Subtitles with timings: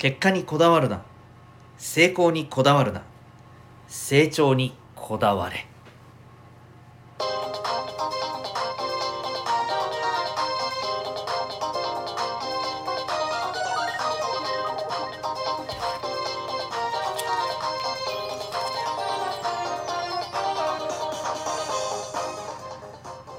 [0.00, 1.02] 結果にこだわるな。
[1.76, 3.02] 成功にこだわるな。
[3.86, 5.66] 成長にこだわれ。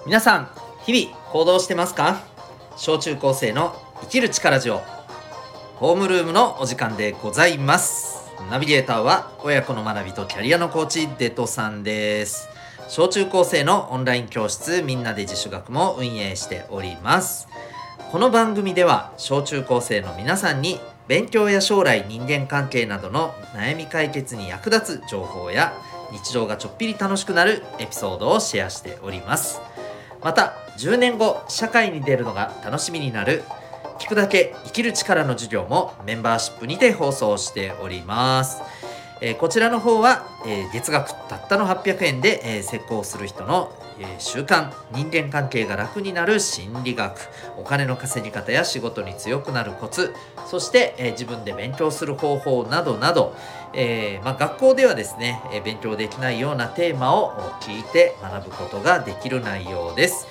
[0.05, 0.51] 皆さん
[0.85, 2.21] 日々行動してますか？
[2.77, 5.00] 小中高生の生きる力ジオ。
[5.81, 8.31] ホームルームのお時間でございます。
[8.51, 12.49] ナビゲーターは親子の学びとキャリアのコーチデトさんです。
[12.87, 17.47] 小中高生のオンライン教室みんなで自主学も運営しております。
[18.11, 25.73] この番組では小中高生の皆さんに勉強や将来人間関係などの悩み解決に役立つ情報や
[26.11, 29.59] 日常がちょっぴり楽しくなるエピソードをシェアしております。
[30.21, 33.41] また10年後社会に出るのが楽しみになる
[34.01, 38.63] 聞くだけ生きる力の授業もメンバーシップにて放送しております、
[39.21, 50.15] えー、こちらの方は、えー、月額たったの800円で、えー、成功する人の、え習慣人間関係が楽になる心理学お金の稼ぎ方や仕事に強くなるコツ
[50.47, 53.35] そして、え自分で勉強する方法などなど、
[53.73, 60.25] えまあ、学校ではですね、え勉強できないようなテーマを聞いて学ぶことができる内容です。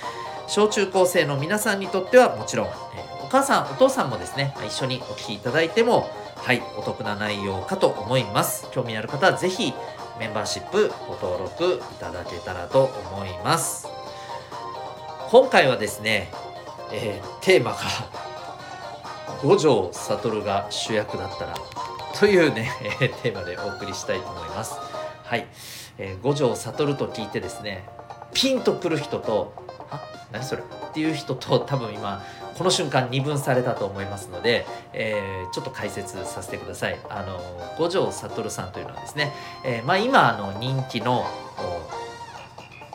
[0.48, 8.69] 小中高生の皆さんにとってはもちろん、え母さんお父さんもですね一緒にお聞きいただいてもはいお得な内容かと思います。
[8.73, 9.73] 興味のある方は是非
[10.19, 13.86] メンバーシップご登録いただけたらと思います。
[15.31, 16.33] 今回はですね、
[16.92, 17.78] えー、テーマが
[19.45, 21.55] 五条悟が主役だったら
[22.19, 22.70] というね、
[23.01, 24.75] えー、テーマでお送りしたいと思います。
[25.23, 25.47] はい、
[25.98, 27.89] えー、五条悟と聞いてですね
[28.34, 29.55] ピンとくる人と
[29.91, 30.62] あ何それ？
[30.62, 32.23] っていう人と多分今
[32.61, 37.41] この瞬間二分されたと思いますので、えー、ちょっと解説させてくださいあの
[37.78, 39.33] 五条悟さんというのはですね、
[39.64, 41.25] えー、まあ、今あの人気の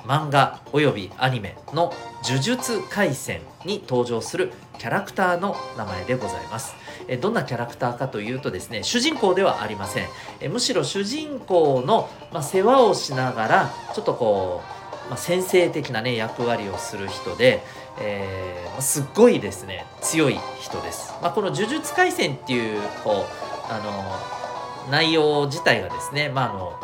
[0.03, 1.91] 漫画およびアニメの
[2.23, 6.75] 「呪術廻戦」に登場するキャラクターの名前でございます。
[7.07, 10.07] えどんなキャラクターかというとですね主人公ではありません。
[10.41, 17.63] えむしろ主人公の、まあ、世話をしながらちょっとこうまあ、先生的なね役割をする人で、
[17.99, 21.13] えー、すっごいですね強い人です。
[21.21, 23.25] まあ、この「呪術廻戦」っていうこ
[23.69, 26.79] うあの内容自体がですね、まあ、あの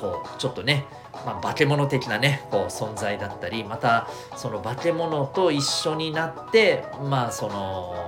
[0.00, 0.86] こうちょっとね
[1.26, 8.07] まあ、化け物的なねこう存在だったりまたその化け物と一緒になってまあその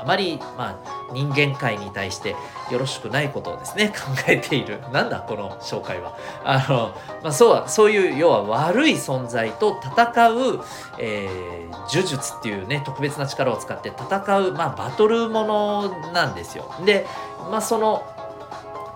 [0.00, 2.36] あまり、まあ、人間界に対して
[2.70, 4.80] よろしくないことをですね 考えている。
[4.92, 6.14] なんだこの紹介は。
[6.44, 6.90] あの、
[7.22, 10.60] まあ、そうそういう要は悪い存在と戦う、
[10.98, 16.64] えー、呪術っていうね特別な力を使って戦う、まあ、バトルものなんですよ。
[16.84, 17.06] で、
[17.50, 18.02] まあ、その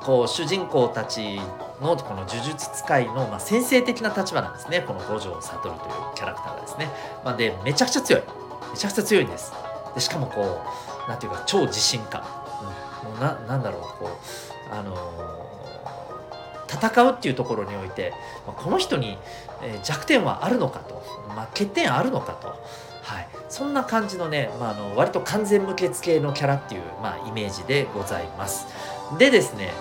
[0.05, 1.41] こう主人公たち
[1.81, 4.81] のこの呪術使いの、まあ、先生的な立場なんですね。
[4.87, 5.75] この五条悟という
[6.15, 6.91] キャラクターがですね、
[7.25, 8.23] まあ、でめちゃくちゃ強い。
[8.71, 9.53] めちゃくちゃ強いんです。
[9.95, 12.25] でしかもこうなんていうか超自信家、
[13.05, 14.19] うん、ななんだろうこ
[14.71, 18.13] うあのー、戦うっていうところにおいて、
[18.47, 19.19] まあ、この人に、
[19.85, 22.49] 弱点はあるのかと、まあ、欠点あるのかと、
[23.03, 28.67] はい、そんな感じのね、まあ、あの割と完全無欠系のキャラっていう、まあ、イメージでございます。
[29.19, 29.73] でですね、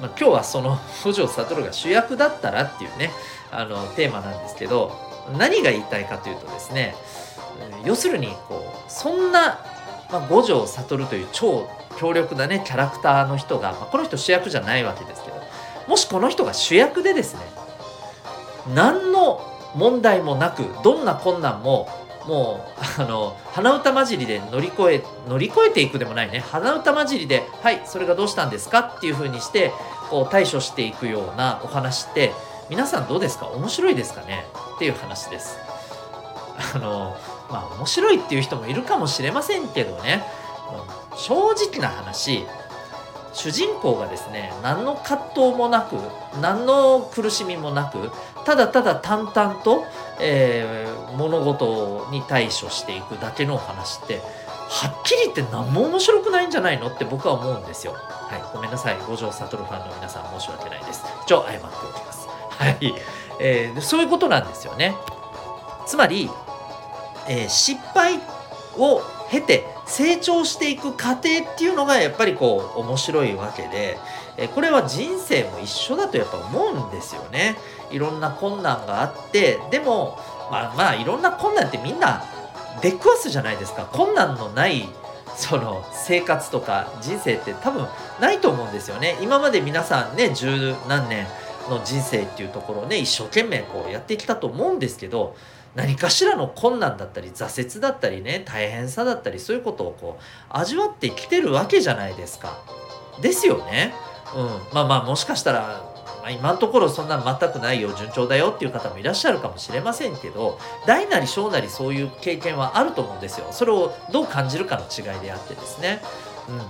[0.00, 3.12] まあ、今日はその 五条悟が主役だったらっていうね
[3.52, 4.92] あのテーマなんですけど
[5.38, 6.94] 何が言いたいかというとですね
[7.84, 9.64] 要するにこうそんな、
[10.12, 15.36] まあ、五条悟という超強力なねキャラクターの人が、まあ、この人主役じゃないわけですけど
[15.86, 17.40] もしこの人が主役でですね
[18.74, 19.40] 何の
[19.74, 21.88] 問題もなくどんな困難も
[22.26, 22.66] も
[22.98, 29.72] うあの鼻歌混じりで乗り越え乗り越えていくでもないね鼻歌混じりで「はいそれがどうしたんですか?」っていうふうにして
[30.10, 32.32] こう対処していくようなお話って
[32.68, 33.46] 皆さんどうですか？
[33.46, 34.44] 面白いですかね？
[34.76, 35.58] っていう話です。
[36.74, 37.16] あの
[37.50, 40.24] まあ面白いっていう人もいるかもしれませんけどね
[41.16, 42.46] 正直な話
[43.32, 45.96] 主人公がですね何の葛藤もなく
[46.40, 48.10] 何の苦しみもなく
[48.44, 49.84] ただただ淡々と、
[50.20, 54.20] えー、物事に対処していくだけの話って
[54.70, 57.92] はっきり言って何も面白くないんじゃないのって僕は思うんですよ。
[57.92, 61.04] はい、ごめんなさい五条悟ファンの皆さん申し訳ないです。
[61.24, 62.28] 一応謝っておきます。
[62.28, 62.94] はい、
[63.40, 64.94] えー、そういうことなんですよね。
[65.86, 66.30] つまり
[67.30, 68.20] えー、失敗
[68.76, 69.00] を
[69.30, 73.98] 経て成長していく過程っていうのがやっぱりこう面白いわけで、
[74.36, 77.56] え、これは人生も一緒だとやっぱ思うんですよね。
[77.92, 80.18] いろんな困難があってでも
[80.50, 82.24] まあまあいろんな困難ってみんな
[82.82, 84.88] 出くわすじゃないですか困難のない
[85.36, 87.86] その生活とか人生って多分
[88.20, 91.26] ないと思うんですよね今まで皆さんね十何年
[91.68, 95.36] の人生っていうところをね一生懸命こうやってきたと思うんですけど
[95.74, 102.58] 何かしらの困難だったり挫折だったりね大変さだったりそういうことをこう味わってきてるわけじゃないですか。
[103.20, 103.94] ですよね。
[104.34, 105.82] うん、まあまあもしかしたら、
[106.22, 113.46] まあ、今のところそんな全くないよ順調だよっていう方もいらっしゃるかもしれませんけど大なり小なりそういう経験はあると思うんですよ。
[113.52, 116.00] それをどう感じるかの違いであってですね。
[116.48, 116.68] うん、だか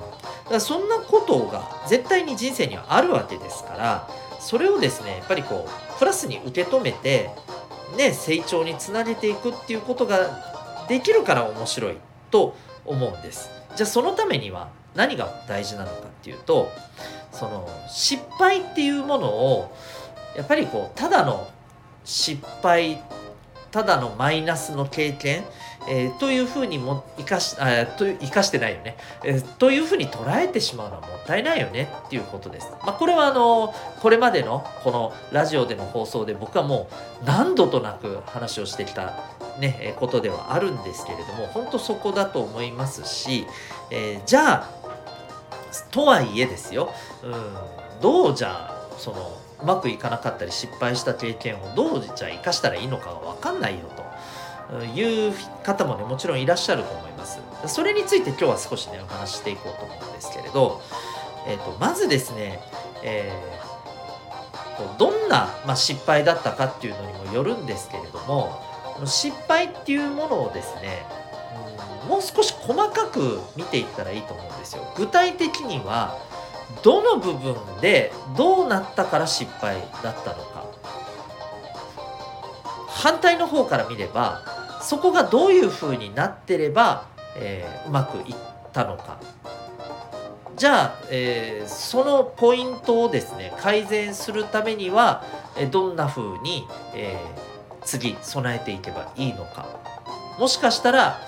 [0.50, 4.08] らそんなことが絶対に人生にはあるわけですから
[4.38, 7.31] それをですねやっぱりこうプラスに受け止めて
[7.97, 11.97] ね、成長につなげていくっていうことができるから面白い
[12.31, 12.55] と
[12.85, 13.51] 思うんです。
[13.77, 16.69] じゃあそのためには何が大事なのかっていうと
[17.33, 19.77] その失敗っていうものを
[20.37, 21.49] やっぱりこうただの
[22.05, 23.03] 失敗
[23.71, 25.45] ただのマイナスの経験
[25.93, 32.71] えー、というふうにも生かしあと生かしてないよね、えー、というふうに捉えてしまうのはもったいないよねっていうことです。
[32.87, 36.89] まあ、これはあのこれまでのこのラジオでの放送で僕はも
[37.23, 39.15] う何度となく話をしてきた、
[39.59, 43.47] ね、えことではあるんですけれども本当そこだと思いますし、
[43.91, 44.81] え、じゃあ
[45.91, 46.93] とはいえですよ、
[47.25, 47.33] うん、
[48.01, 54.10] どうじゃあそのうまくいかなかったり失敗した経験をどうじゃあ生かしたらいいのかが分かんないよと。
[54.95, 57.41] いう方もねもちろんいらっしゃると思います。
[57.67, 60.81] それについて今日は少しねお話ししていこうと思うんですけれど、
[61.47, 62.61] えーと、まずですね、
[63.03, 68.63] えー、どんな、まあ、失敗だったかっていうのにもよるんですけれども
[69.05, 71.05] 失敗っていうものをですね
[72.09, 74.83] もう少し細かく見ていったらいいと思うんですよ。
[74.97, 76.19] 具体的には
[76.83, 80.65] どの部分でどうなったから失敗だったのか。
[82.89, 84.43] 反対の方から見れば
[84.81, 87.06] そこがどういうふうになってれば、
[87.37, 88.35] えー、うまくいっ
[88.73, 89.19] たのか。
[90.56, 95.25] じゃあ、えー、そのポイントをですね改善するためには、
[95.56, 99.67] えどんなふうに、えー、次備えていけばいいのか。
[100.38, 101.21] もしかしたら、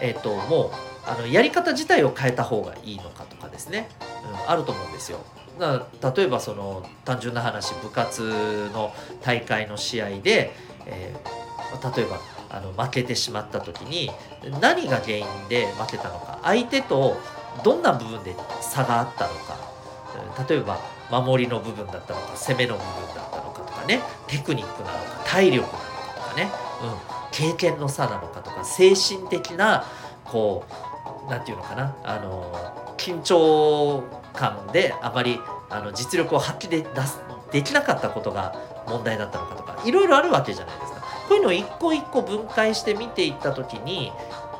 [0.00, 0.70] えーと、もう
[1.06, 3.88] あのやり方自体を変えた方がいいのかとかですね、
[4.44, 5.18] うん、あると思うんですよ。
[5.58, 8.92] 例えばその単純な話部活の
[9.22, 10.52] 大会の試合で、
[10.84, 12.18] えー、例えば
[12.50, 14.10] あの負けてしまった時に
[14.60, 17.20] 何が原因で負けたのか相手と
[17.64, 19.56] どんな部分で差があったのか
[20.48, 20.78] 例えば
[21.10, 26.50] 守りの部分だったのか攻めの部分だったのかとかねテクニックなのか体力なのかとかね、
[26.82, 26.96] うん、
[27.32, 29.84] 経験の差なのかとか精神的な
[30.24, 30.64] こ
[31.26, 34.02] う何て言うのかなあの緊張
[34.34, 35.40] 感であまり
[35.70, 37.20] あの実力を発揮で出す
[37.52, 38.54] できなかったことが
[38.86, 40.95] 問題だったのかとかいろいろあるわけじゃないですか。
[41.28, 44.12] こういうのを一個一個分解して見ていった時に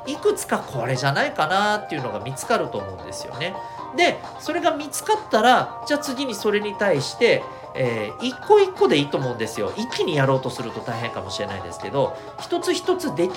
[0.06, 3.54] いくつかこれじゃないかなっていうのが見つかると思うんですよね。
[3.96, 7.42] でそれが見つかったらじゃあ次にそれに対して、
[7.74, 9.72] えー、一個一個でいいと思うんですよ。
[9.76, 13.32] 一気にやろうとすると大変かもしれないですけど一つ一つでき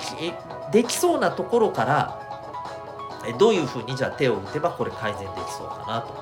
[0.70, 2.20] できそうなところから
[3.38, 6.14] どういうふうにじゃあ手を打てばこれ改善できそうかなと。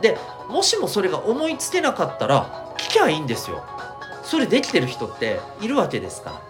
[0.00, 0.16] で
[0.48, 3.64] もしもそれが思いつけなかったら聞きゃいいんですよ。
[4.28, 6.42] それできてる人っているわけですから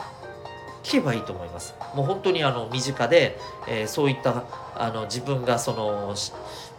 [0.82, 1.75] 聞けばいいと思います。
[1.94, 3.38] もう本当にあの身近で、
[3.69, 4.42] えー、そういった
[4.75, 6.12] あの自分がその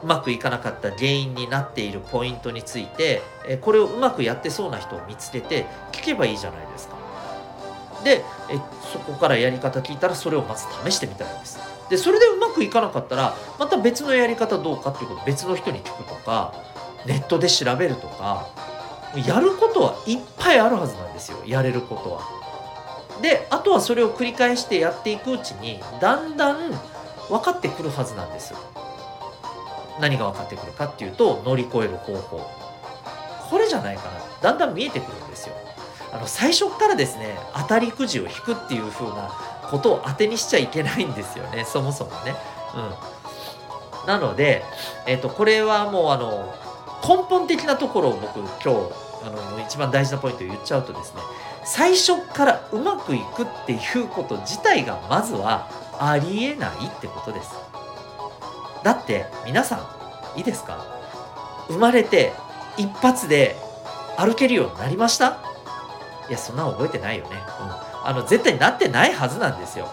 [0.03, 6.97] うまくいかなかった原因になっているポイントについて、えー、これをうまくやってそうな人を見つけて聞けばいいじゃないですか。
[8.03, 8.59] でえ
[8.91, 11.59] そこからやり方聞いたらそれをまず試してみたらいいです。
[11.89, 16.53] でそれでうまくいかなかったらまた別のやり方どうかっていうこと別の人に聞くとか
[17.05, 18.49] ネットで調べるとか
[19.15, 22.39] やることはいっぱいあるはずなんですよやれることは。
[23.21, 26.71] であとはそれを繰り返してやっていくうちにだんだん
[27.27, 28.53] 分かってくるはずなんです。
[29.99, 32.49] 何が分かってくるかっていうと乗り越える方法
[33.49, 34.11] これじゃないかな
[34.41, 35.55] だんだん見えてくるんですよ。
[36.13, 39.29] あの最初からですね当たりくじを引くっていう風な
[39.69, 42.35] ことを当てにしちゃいけないんですよねそもそもね。
[44.01, 44.63] うん、なので、
[45.05, 46.53] えーとこれはもうあの
[47.07, 48.69] 根本的なところを僕今日
[49.25, 51.21] あの一番大事なポイントを言っちゃうとですね
[51.65, 57.51] 最初からうまくいくっていうこと自体がまずはありえないってことです。
[58.83, 59.75] だって皆さ
[60.35, 60.85] んいいですか？
[61.67, 62.31] 生まれて
[62.77, 63.55] 一発で
[64.17, 65.37] 歩けるようになりました？
[66.29, 69.89] いやそんなの覚えてないよね、うん、あの絶対なってないはずなんですよ。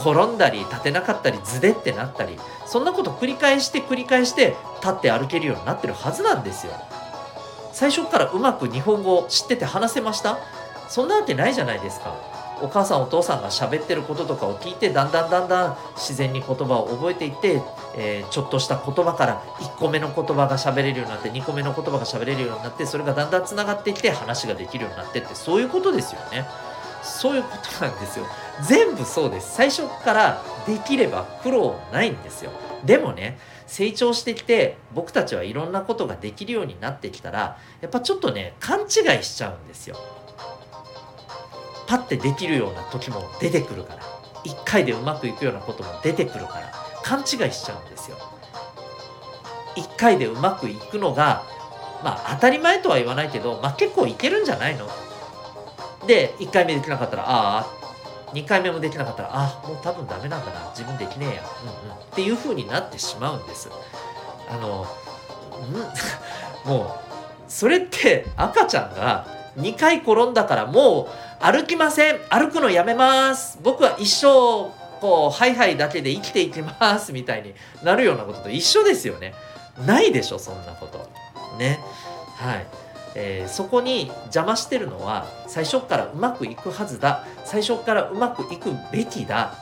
[0.00, 6.72] 転んだり立てなかったり図でってなったりそんなこと繰り返して繰り返して立って歩けるようになってるはずなんですよ。
[7.72, 10.38] 最初からうまく日本語を知ってて話せました？
[10.88, 12.14] そんなわけないじゃないですか。
[12.62, 17.60] お母さんお父さんが喋ってることとかを聞いてだんだんだんだん自然に言葉を覚えていって、
[17.94, 26.46] えー、ちょっとした言葉から1個目の言葉が喋れるようになって2個目の言葉が喋れるようになってそれがだんだんつながっていって話ができるようになってってそういうことですよね。
[27.02, 28.26] そういうことなんですよ。
[28.62, 29.54] 全部そうです。
[29.54, 32.50] 最初からできれば苦労ないんですよ。
[32.84, 38.88] でもね成長してきて僕たちはいろんなことができるようになってきたらやっぱちょっとね勘違い
[39.22, 39.96] しちゃうんですよ。
[41.86, 44.00] パッてできるような時も出てくるから。
[44.44, 46.72] 1回でうまくいくようなことも出てくるから。
[47.02, 48.16] 勘違いしちゃうんですよ。
[49.76, 51.44] 1回でうまくいくのが
[52.02, 54.88] まあ当たり前とは言わないけど、まあ、結構いけるんじゃないの？
[56.06, 57.66] で1回目できなかったらああ
[58.32, 61.42] 2回目もできなかったらあもう多分ダメなんだな自分できねえや、
[61.84, 63.70] うんうん、っていう風になってしまうんです。
[64.48, 64.86] あの
[66.64, 66.68] ん？
[66.68, 66.90] もう
[67.48, 69.26] それって赤ちゃんが
[69.58, 71.08] 2回転んだからも
[71.40, 72.18] う歩きません。
[72.28, 73.58] 歩くのやめます。
[73.62, 77.12] 僕は一生こうハイハイだけで生きていきます。
[77.12, 79.34] みたいになるようなことと一緒ですよね。
[79.86, 81.08] ないでしょそんなこと。
[81.58, 81.80] ね。
[82.36, 82.66] はい。
[83.18, 87.24] えー、そこに邪魔してるのは最初からうまくいくはずだ。
[87.46, 89.54] 最初からうまくいくべきだ。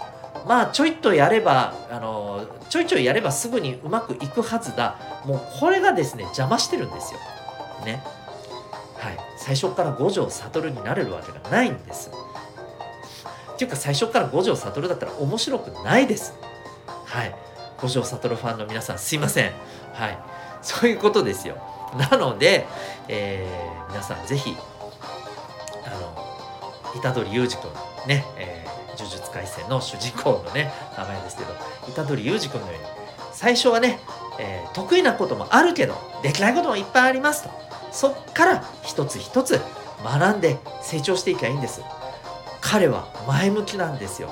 [0.45, 4.99] まあちょいとやればあのちょいちょいやればすぐにうまくいくはずだ。
[5.25, 7.21] もうこれがですね邪魔してるんですよ。
[7.85, 8.03] ね。
[8.97, 9.19] はい。
[9.39, 12.11] 最初から五条悟になれるわけがないんです。
[13.53, 16.35] っていうか最初から五条悟だったら面白くないです。
[17.05, 17.35] はい。
[17.81, 19.53] 五条悟ファンの皆さんすいません。
[19.93, 20.19] はい。
[20.61, 21.74] そういうことですよ。
[21.97, 22.67] なので、
[23.09, 24.57] えー、皆さんぜひ
[25.85, 26.15] あの
[27.01, 27.71] 虎杖裕二君
[28.07, 31.55] ね、えー、呪術廻戦の主人公のね名前ですけど
[31.95, 32.85] 虎杖裕二君のように
[33.33, 33.99] 最初はね、
[34.39, 37.51] えー、得意なこともあるけどできないこともいっぱいありますと。
[37.93, 39.61] そっから一つ一つ
[40.03, 41.81] 学んで成長していけばいいんです。
[42.61, 44.31] 彼は前向きなんですよ。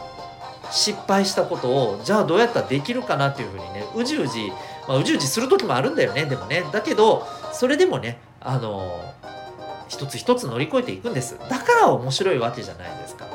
[0.71, 4.51] 失敗したことをじゃあどうやったらできるかなっていうふうにねうじうじ
[4.89, 6.65] まあ、うじうじする時もあるんだよねでもね。
[6.73, 9.15] だけどそれでもねあの
[9.89, 11.39] 一つ一つ乗り越えていくんです。
[11.39, 13.27] だから面白いわけじゃないですか。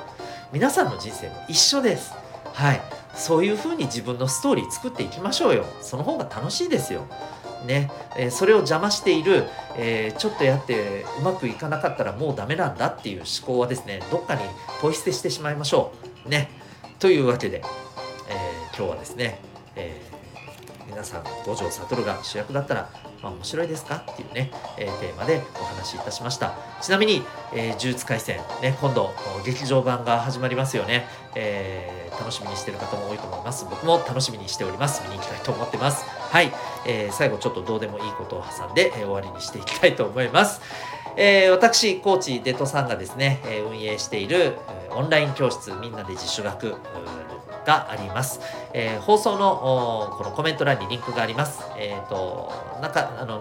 [0.51, 2.13] 皆さんの人生も一緒です。
[2.53, 2.81] はい。
[3.13, 5.65] そういう風に自分のストーリー作っていきましょうよ。
[5.81, 7.03] その方が楽しいですよ。
[7.65, 9.45] ね、えー、それを邪魔している、
[9.75, 14.41] えー、ちょっとやってうまくいかなかったらもうダメなんだっていう思考はですねどっかに
[14.79, 15.91] ポイ捨てしてしまいましょ
[16.25, 16.29] う。
[16.29, 16.50] ね。
[17.00, 17.62] というわけで、
[18.29, 19.39] えー、今日はですね、
[19.75, 20.01] え
[20.98, 22.89] 皆さん五条悟が主役だったら、
[23.22, 26.56] まあ、面白いですかっていうね、えー、テーマでお話しいたしました。
[26.82, 27.22] ちなみに、
[27.54, 29.12] えー、呪術廻戦ね今度
[29.46, 33.68] 劇場版が始まりますよね、えー、楽しみにしてる方も多いと思います。
[33.70, 35.04] 僕も楽しみにしております。
[35.04, 36.04] 見に行きたいと思ってます。
[36.04, 36.51] はい、
[36.88, 40.62] えー、最後ちょっとどうでもいいことを挟んで、え、終わりにしていきたいと思います。
[41.16, 44.58] えー、私、コーチ、デトさんがですね、え、運営している、えー、
[44.98, 46.75] オンライン教室みんなで自主学
[47.68, 48.39] があります。
[48.74, 51.62] えー、放送のこのコメント欄にリンクがあります。
[51.77, 52.51] えっ、ー、と、
[52.82, 53.39] なんか、あの、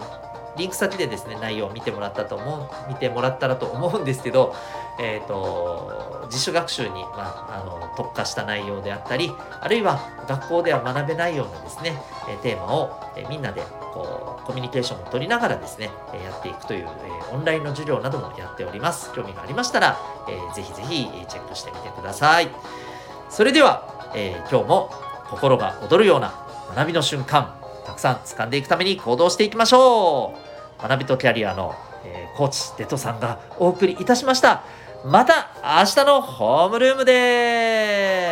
[0.57, 4.55] リンク先でですね、内容を見てもらったと思う、見てもらったらと思うんですけど、
[4.99, 13.61] えっ、ー、と、自主学習に、まあ、あの特化した内容であったり、あるいは学校では学べないようなですね、えテーマを、えみんなで
[13.93, 19.13] こうコミュニケーションを取りながらですね、えやっていくという、えオンラインの授業などもやっております。
[19.13, 19.97] 興味がありましたら、
[20.27, 22.49] えー、ぜひぜひチェックしてみてください。
[23.29, 24.91] それでは、えー、今日も
[25.29, 26.33] 心が躍るような
[26.75, 30.46] 学びの瞬間たくさん掴んでいくために行動していきましょう
[30.79, 34.63] 学びとキャリアの、えー、コーチデトさんがお送りいたしました。
[35.05, 38.26] また明日のホームルームで